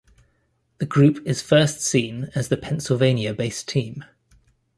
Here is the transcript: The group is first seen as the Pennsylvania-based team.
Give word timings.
The 0.79 0.87
group 0.87 1.21
is 1.27 1.43
first 1.43 1.79
seen 1.79 2.31
as 2.33 2.47
the 2.47 2.57
Pennsylvania-based 2.57 3.67
team. 3.67 4.03